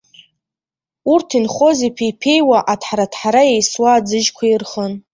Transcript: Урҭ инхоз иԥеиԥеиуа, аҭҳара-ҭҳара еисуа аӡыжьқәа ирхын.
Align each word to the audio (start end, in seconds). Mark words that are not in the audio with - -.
Урҭ 1.13 1.29
инхоз 1.37 1.77
иԥеиԥеиуа, 1.87 2.59
аҭҳара-ҭҳара 2.73 3.41
еисуа 3.53 3.89
аӡыжьқәа 3.93 4.45
ирхын. 4.47 4.93